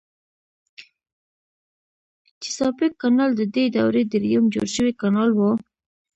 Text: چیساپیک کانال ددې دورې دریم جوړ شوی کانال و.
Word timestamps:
چیساپیک 2.41 2.93
کانال 3.01 3.29
ددې 3.39 3.63
دورې 3.75 4.03
دریم 4.11 4.43
جوړ 4.53 4.67
شوی 4.75 4.93
کانال 5.01 5.29
و. 5.35 5.39